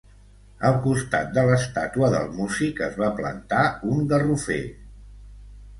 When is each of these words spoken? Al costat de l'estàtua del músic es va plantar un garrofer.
Al 0.69 0.77
costat 0.85 1.29
de 1.35 1.43
l'estàtua 1.49 2.09
del 2.15 2.33
músic 2.39 2.83
es 2.89 2.99
va 3.05 3.11
plantar 3.21 3.63
un 3.95 4.13
garrofer. 4.15 4.63